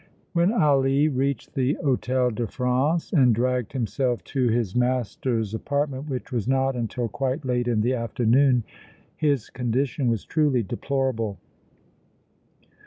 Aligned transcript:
When 0.33 0.51
Ali 0.51 1.07
reached 1.09 1.53
the 1.53 1.75
Hôtel 1.75 2.33
de 2.33 2.47
France 2.47 3.13
and 3.13 3.35
dragged 3.35 3.73
himself 3.73 4.23
to 4.23 4.47
his 4.49 4.75
master's 4.75 5.53
apartment, 5.53 6.09
which 6.09 6.31
was 6.31 6.47
not 6.47 6.75
until 6.75 7.07
quite 7.07 7.45
late 7.45 7.67
in 7.67 7.81
the 7.81 7.93
afternoon, 7.93 8.63
his 9.15 9.51
condition 9.51 10.07
was 10.07 10.25
truly 10.25 10.63
deplorable. 10.63 11.37